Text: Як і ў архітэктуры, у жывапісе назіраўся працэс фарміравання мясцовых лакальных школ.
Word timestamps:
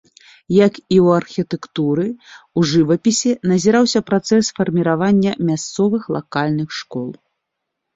Як 0.67 0.73
і 0.79 0.95
ў 1.03 1.07
архітэктуры, 1.23 2.07
у 2.61 2.65
жывапісе 2.73 3.37
назіраўся 3.53 4.05
працэс 4.11 4.53
фарміравання 4.59 5.31
мясцовых 5.49 6.13
лакальных 6.21 6.69
школ. 6.85 7.07